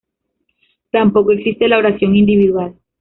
Tampoco 0.89 1.31
existe 1.31 1.67
la 1.67 1.77
oración 1.77 2.15
individual. 2.15 2.73